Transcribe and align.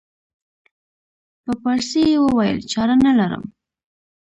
په 1.43 1.51
پارسي 1.61 2.01
یې 2.11 2.17
وویل 2.25 2.57
چاره 2.71 2.95
نه 3.05 3.11
لرم. 3.19 3.43